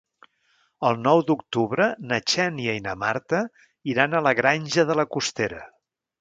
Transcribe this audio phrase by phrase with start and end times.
[0.87, 3.43] El nou d'octubre na Xènia i na Marta
[3.95, 5.63] iran a la Granja de la Costera.